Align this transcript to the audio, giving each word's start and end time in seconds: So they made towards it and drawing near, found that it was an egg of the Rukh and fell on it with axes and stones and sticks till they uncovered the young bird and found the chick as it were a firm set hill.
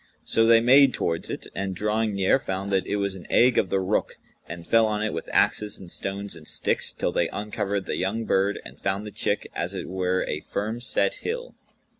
So 0.23 0.47
they 0.47 0.61
made 0.61 0.95
towards 0.95 1.29
it 1.29 1.45
and 1.53 1.75
drawing 1.75 2.15
near, 2.15 2.39
found 2.39 2.71
that 2.71 2.87
it 2.87 2.95
was 2.95 3.13
an 3.15 3.27
egg 3.29 3.59
of 3.59 3.69
the 3.69 3.79
Rukh 3.79 4.17
and 4.49 4.65
fell 4.65 4.87
on 4.87 5.03
it 5.03 5.13
with 5.13 5.29
axes 5.31 5.77
and 5.77 5.91
stones 5.91 6.35
and 6.35 6.47
sticks 6.47 6.91
till 6.91 7.11
they 7.11 7.29
uncovered 7.29 7.85
the 7.85 7.97
young 7.97 8.25
bird 8.25 8.59
and 8.65 8.81
found 8.81 9.05
the 9.05 9.11
chick 9.11 9.51
as 9.53 9.75
it 9.75 9.87
were 9.87 10.23
a 10.27 10.39
firm 10.39 10.81
set 10.81 11.17
hill. 11.17 11.53